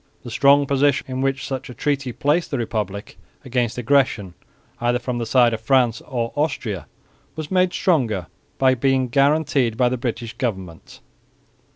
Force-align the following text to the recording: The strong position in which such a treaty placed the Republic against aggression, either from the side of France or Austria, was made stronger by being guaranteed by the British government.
The 0.23 0.31
strong 0.31 0.65
position 0.65 1.05
in 1.07 1.21
which 1.21 1.45
such 1.47 1.69
a 1.69 1.75
treaty 1.75 2.11
placed 2.11 2.49
the 2.49 2.57
Republic 2.57 3.19
against 3.45 3.77
aggression, 3.77 4.33
either 4.79 4.97
from 4.97 5.19
the 5.19 5.27
side 5.27 5.53
of 5.53 5.61
France 5.61 6.01
or 6.07 6.33
Austria, 6.35 6.87
was 7.35 7.51
made 7.51 7.71
stronger 7.71 8.25
by 8.57 8.73
being 8.73 9.09
guaranteed 9.09 9.77
by 9.77 9.89
the 9.89 9.97
British 9.97 10.35
government. 10.39 11.01